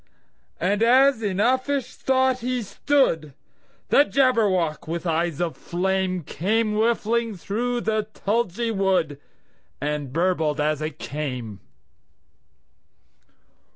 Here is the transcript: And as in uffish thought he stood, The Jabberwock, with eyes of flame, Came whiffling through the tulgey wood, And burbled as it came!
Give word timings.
And 0.59 0.81
as 0.81 1.21
in 1.21 1.37
uffish 1.39 1.93
thought 1.93 2.39
he 2.39 2.63
stood, 2.63 3.35
The 3.89 4.03
Jabberwock, 4.03 4.87
with 4.87 5.05
eyes 5.05 5.39
of 5.39 5.55
flame, 5.55 6.23
Came 6.23 6.73
whiffling 6.73 7.37
through 7.37 7.81
the 7.81 8.07
tulgey 8.11 8.71
wood, 8.71 9.19
And 9.79 10.11
burbled 10.11 10.59
as 10.59 10.81
it 10.81 10.97
came! 10.97 11.59